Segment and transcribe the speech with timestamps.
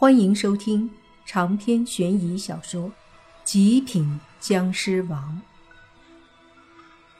[0.00, 0.88] 欢迎收听
[1.26, 2.84] 长篇悬疑小说
[3.42, 5.42] 《极品僵尸王》，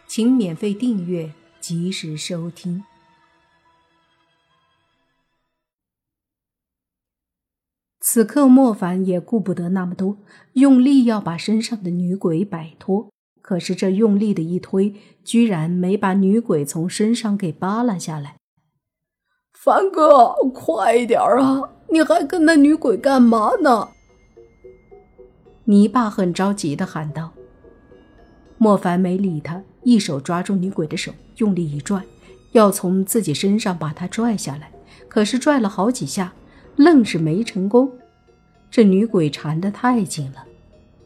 [0.07, 2.85] 请免费订阅，及时收听。
[7.99, 10.19] 此刻，莫凡也顾不得那么多，
[10.53, 13.11] 用力要把身上的女鬼摆脱。
[13.43, 18.37] 可是这用力的一推，居然没把女鬼从身上给扒拉下来。
[19.53, 21.75] 凡哥，快点儿啊！
[21.91, 23.89] 你还跟那女鬼干嘛呢？
[25.65, 27.33] 泥巴很着急的喊道。
[28.59, 32.03] 莫凡没理他，一手抓住女鬼的手，用力一拽，
[32.53, 34.71] 要从自己身上把她拽下来。
[35.09, 36.33] 可是拽了好几下，
[36.77, 37.91] 愣是没成功。
[38.71, 40.45] 这女鬼缠得太紧了，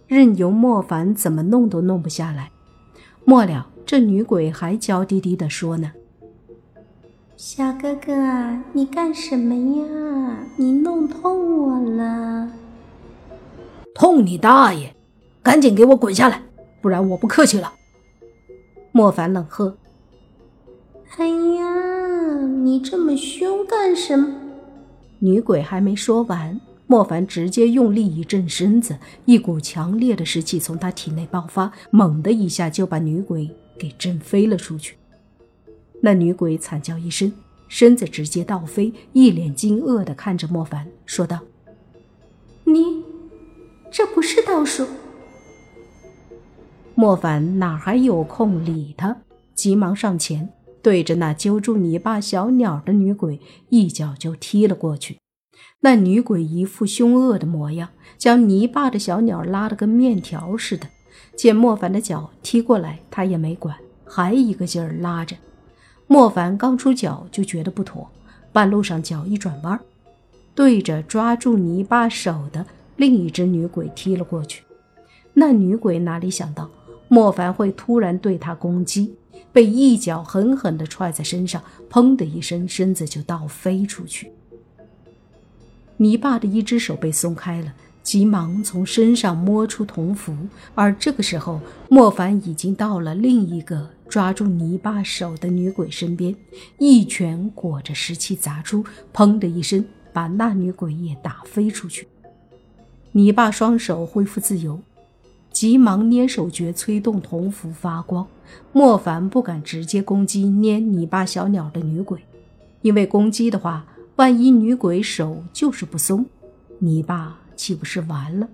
[0.09, 2.51] 任由莫凡怎么弄都弄不下来。
[3.25, 5.93] 末了，这女鬼还娇滴滴的说呢。
[7.45, 8.13] 小哥哥，
[8.73, 9.85] 你干什么呀？
[10.55, 12.49] 你弄痛我了！
[13.97, 14.95] 痛你大爷！
[15.43, 16.41] 赶紧给我滚下来，
[16.81, 17.73] 不然我不客气了！
[18.93, 19.77] 莫凡冷喝。
[21.17, 24.33] 哎呀，你这么凶干什么？
[25.19, 34.95] 女鬼还没说完，莫凡直接用力一震身子，一股强烈的湿气从他体内爆发，猛的一下就把女鬼给震飞了出去。
[36.05, 37.33] 那女鬼惨叫一声，
[37.69, 41.39] 身子直接倒飞，一脸惊愕地看着莫凡，说道
[42.65, 43.05] ：“你，
[43.91, 44.85] 这不是倒数。”
[46.97, 49.17] 莫凡哪还有空理他，
[49.55, 50.49] 急忙上前，
[50.83, 55.19] 对着那揪住泥巴小鸟的女鬼一脚就踢了过去。
[55.81, 60.89] 那女鬼一副凶恶的模样，将泥巴的小鸟拉得跟面条似的。
[61.37, 65.37] 见莫凡的脚踢过来，他也没管，还一个劲儿拉着。
[66.13, 68.07] 莫凡刚出脚就觉得不妥，
[68.53, 69.81] 半路上脚一转弯，
[70.55, 74.63] 对着抓住泥巴手的另一只女鬼踢了过去。
[75.33, 76.69] 那女鬼哪里想到
[77.09, 79.15] 莫凡会突然对她攻击，
[79.55, 84.31] 被一脚狠狠地踹在身上，砰的一声，身子就倒飞出去。
[85.97, 90.37] 泥巴的一只手被松开了，急忙从身上摸出铜符，
[90.75, 93.91] 而这个时候，莫凡已经到了另一个。
[94.09, 96.37] 抓住泥巴手的女鬼身边，
[96.79, 102.07] 一拳裹着石气砸出，砰的一声，把那女鬼也打飞出去。
[103.13, 104.79] 泥巴双手恢复自由，
[105.51, 108.27] 急忙捏手诀催动铜符发光。
[108.73, 112.21] 莫凡不敢直接攻击捏泥巴小鸟的女鬼，
[112.83, 113.87] 因为攻击的话，
[114.17, 116.27] 万一女鬼手就是不松，
[116.81, 118.49] 泥巴岂不是完了？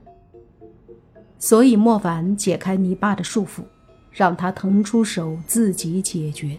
[1.39, 3.63] 所以莫凡解开泥巴的束缚。
[4.11, 6.59] 让他腾出手自己解决。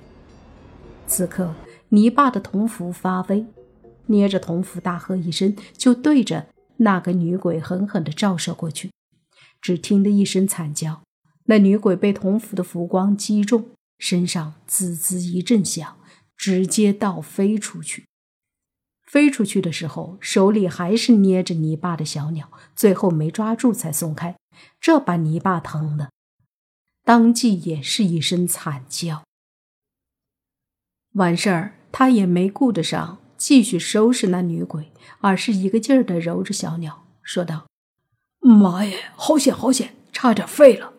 [1.07, 1.53] 此刻，
[1.89, 3.45] 泥巴的铜符发威，
[4.05, 6.47] 捏着铜符大喝一声，就对着
[6.77, 8.91] 那个女鬼狠狠地照射过去。
[9.59, 11.01] 只听得一声惨叫，
[11.47, 15.97] 那女鬼被铜符的符光击中，身上滋滋一阵响，
[16.37, 18.05] 直接倒飞出去。
[19.09, 24.37] 飞出去的时候，手里还是捏着泥巴的小鸟，最后没抓住才松开，
[24.79, 26.11] 这把泥巴疼的。
[27.03, 29.23] 当即也是一声惨叫。
[31.13, 37.65] 完事儿，他也没顾得上继续收拾那女鬼，而是一个劲儿的揉着小鸟，说道
[38.39, 40.93] ：“妈呀，好险好险，差点废了。”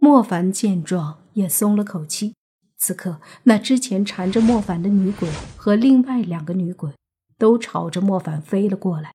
[0.00, 2.36] 莫凡见状也松了口气。
[2.78, 6.92] 此刻，那之前缠着莫凡的女鬼和另外两个女鬼
[7.36, 9.12] 都朝着莫凡飞了过来。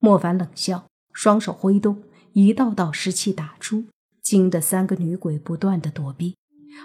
[0.00, 3.84] 莫凡冷笑，双手挥动，一道道湿气打出。
[4.22, 6.36] 惊得三个女鬼不断的躲避，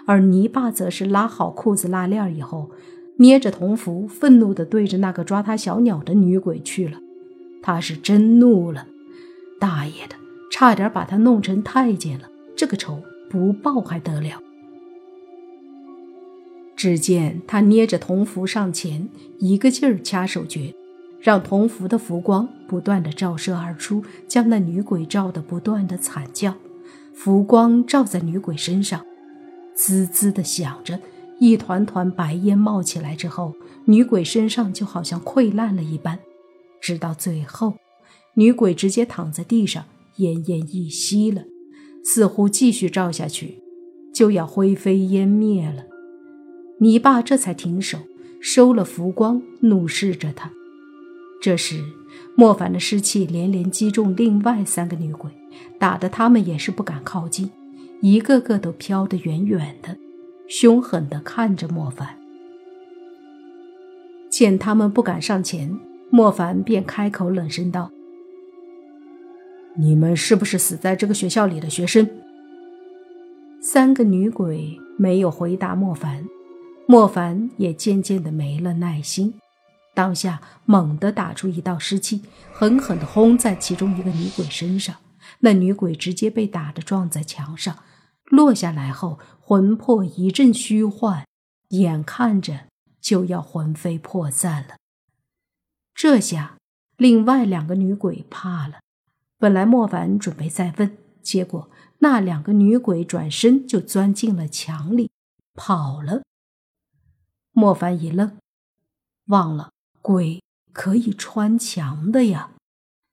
[0.06, 2.72] 而泥巴则是拉好裤子拉链以后，
[3.18, 6.98] 捏着铜符，愤怒的对着那个抓他小鸟的女鬼去了。
[7.62, 8.88] 他是真怒了，
[9.60, 10.16] 大爷的，
[10.50, 14.42] 差点把他弄成太监了，这个仇不报还得了？
[16.78, 19.08] 只见他捏着铜符上前，
[19.40, 20.72] 一个劲儿掐手诀，
[21.20, 26.54] 让铜符的符光不断的照射而出，将那女鬼照得不断的惨叫。
[27.12, 29.04] 浮光照在女鬼身上，
[29.74, 31.00] 滋滋的响着，
[31.40, 36.20] 一团团白烟冒起来之后，女鬼身上就好像溃烂了一般。
[36.80, 37.74] 直到最后，
[38.34, 39.84] 女鬼直接躺在地上，
[40.18, 41.42] 奄奄一息了，
[42.04, 43.64] 似乎继续照下去
[44.14, 45.82] 就要灰飞烟灭了。
[46.80, 47.98] 你爸这才停手，
[48.40, 50.52] 收了浮光，怒视着他。
[51.42, 51.82] 这时，
[52.34, 55.30] 莫凡的尸气连连击中另外三个女鬼。
[55.78, 57.50] 打得他们也是不敢靠近，
[58.00, 59.96] 一个个都飘得远远的，
[60.48, 62.16] 凶狠地看着莫凡。
[64.28, 65.78] 见他们不敢上前，
[66.10, 67.90] 莫凡便开口冷声道
[69.78, 72.08] ：“你们是不是死在这个学校里的学生？”
[73.60, 76.24] 三个女鬼没有回答莫凡，
[76.90, 79.34] 莫凡也渐渐的没了耐心，
[79.92, 84.96] 当下猛地打出一道湿气，狠狠的轰在其中一个女鬼身上，
[85.40, 87.80] 那女鬼直接被打得撞在墙上，
[88.24, 91.26] 落下来后魂魄一阵虚幻，
[91.68, 92.60] 眼看着
[93.02, 94.76] 就要魂飞魄散了。
[95.94, 96.56] 这下，
[96.96, 98.80] 另外两个女鬼怕了，
[99.38, 101.68] 本来莫凡准备再问，结果。
[101.98, 105.10] 那两个女鬼转身就钻进了墙里，
[105.54, 106.22] 跑了。
[107.58, 108.38] 莫凡一愣，
[109.26, 110.40] 忘了鬼
[110.72, 112.52] 可以穿墙的呀，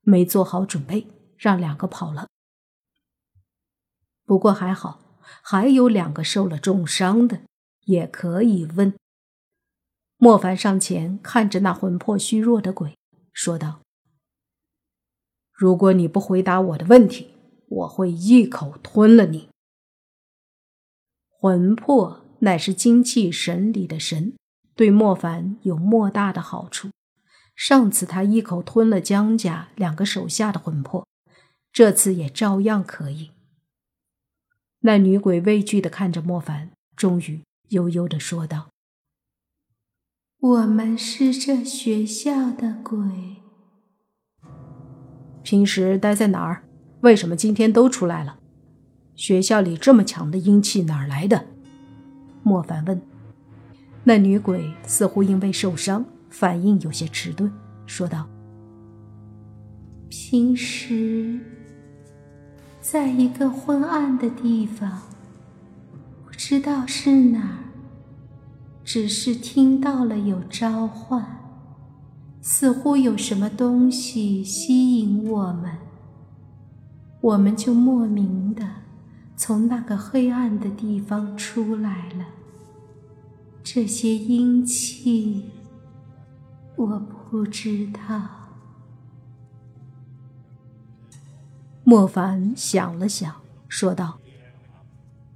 [0.01, 2.27] 没做好准备，让两个跑了。
[4.23, 7.41] 不过还好，还有两个受了重伤的，
[7.85, 8.93] 也可以问。
[10.17, 12.95] 莫凡上前看着那魂魄虚弱的鬼，
[13.33, 13.79] 说道
[15.51, 17.31] ：“如果你不回答我的问题。”
[17.67, 19.49] 我会一口吞了你。
[21.31, 24.33] 魂魄乃是精气神里的神，
[24.75, 26.91] 对莫凡有莫大的好处。
[27.55, 31.07] 上次他一口吞了江家两个手下的魂魄，
[31.73, 33.31] 这次也照样可以。
[34.81, 38.69] 那女鬼畏惧的看着莫凡，终于悠悠的说道
[40.39, 43.37] ：“我们是这学校的鬼。
[45.41, 46.67] 平时待在哪儿？”
[47.01, 48.37] 为什么今天都出来了？
[49.15, 51.47] 学校里这么强的阴气哪儿来的？
[52.45, 53.01] 莫凡问。
[54.03, 57.51] 那女鬼似乎因为受伤，反应有些迟钝，
[57.87, 58.27] 说道
[60.07, 61.39] ：“平时
[62.79, 65.01] 在一个昏暗的地方，
[66.23, 67.57] 不知道是哪儿，
[68.83, 71.25] 只是听到了有召唤，
[72.41, 75.71] 似乎有什么东西吸引我们。”
[77.21, 78.63] 我们就莫名的
[79.47, 82.25] 从那个黑暗的地方出来了。
[83.63, 85.51] 这些阴气，
[86.75, 88.27] 我不知道。
[91.83, 93.35] 莫凡想了想，
[93.69, 94.17] 说道：“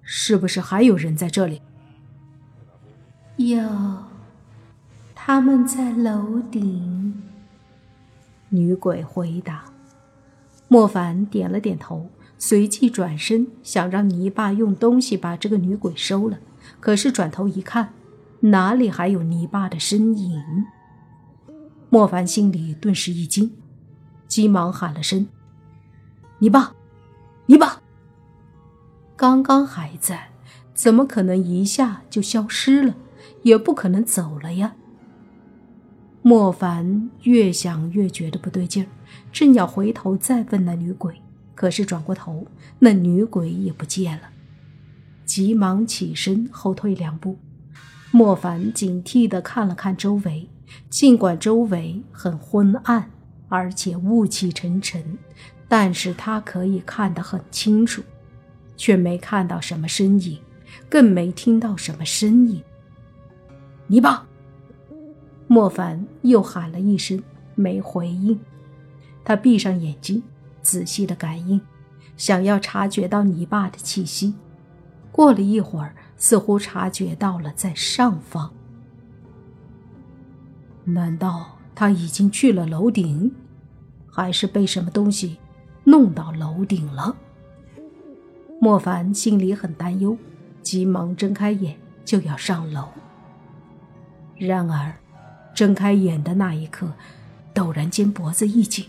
[0.01, 1.61] 是不是还有人在这里？”
[3.37, 3.61] 有，
[5.13, 7.21] 他们在楼顶。
[8.49, 9.65] 女鬼回答。
[10.67, 16.39] 莫凡点了点头，随即转身想让泥巴用东西把这个女鬼收了。
[16.79, 17.93] 可是转头一看，
[18.39, 20.41] 哪里还有泥巴的身影？
[21.89, 23.51] 莫凡心里顿时一惊，
[24.27, 25.27] 急忙喊了声
[26.39, 26.73] ：“泥巴，
[27.47, 27.81] 泥巴！”
[29.17, 30.29] 刚刚还在，
[30.73, 32.95] 怎么可能一下就消失了？
[33.41, 34.75] 也不可能走了呀！
[36.21, 38.87] 莫凡越想越觉得不对劲儿。
[39.31, 41.21] 正要回头再问那女鬼，
[41.59, 42.47] 可是转过头，
[42.79, 44.29] 那女鬼也不见了。
[45.25, 47.37] 急忙起身后退两步，
[48.11, 50.47] 莫凡警惕地看了看周围，
[50.89, 53.11] 尽管周围很昏暗，
[53.49, 55.17] 而且雾气沉沉，
[55.67, 58.01] 但是他可以看得很清楚，
[58.77, 60.39] 却没看到什么身影，
[60.87, 62.63] 更没听到什么声音。
[63.87, 64.25] 泥巴！
[65.47, 67.21] 莫凡又喊了一声，
[67.55, 68.39] 没回应。
[69.25, 70.23] 他闭上眼睛，
[70.61, 71.61] 仔细的感应，
[72.17, 74.35] 想要察觉到泥巴的气息。
[75.11, 78.53] 过了一会儿，似乎察觉到了在上方。
[80.85, 83.31] 难道他已经去了楼顶，
[84.09, 85.37] 还是被什么东西
[85.83, 87.15] 弄到楼顶了？
[88.61, 90.17] 莫凡心里很担忧，
[90.61, 92.89] 急忙睁开眼就要上楼。
[94.37, 94.93] 然而，
[95.53, 96.93] 睁开眼的那一刻，
[97.53, 98.85] 陡然间脖子一紧。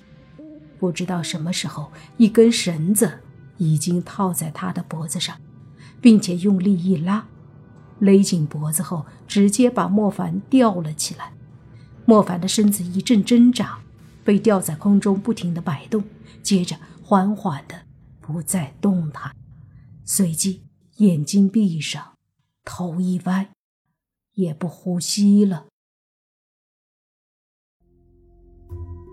[0.80, 3.20] 不知道什么时候，一根绳子
[3.58, 5.38] 已经套在他的脖子上，
[6.00, 7.28] 并且用力一拉，
[7.98, 11.34] 勒紧脖子后，直接把莫凡吊了起来。
[12.06, 13.80] 莫凡的身子一阵挣扎，
[14.24, 16.02] 被吊在空中，不停的摆动，
[16.42, 17.82] 接着缓缓的
[18.18, 19.36] 不再动弹，
[20.06, 20.62] 随即
[20.96, 22.14] 眼睛闭上，
[22.64, 23.50] 头一歪，
[24.32, 25.66] 也不呼吸了。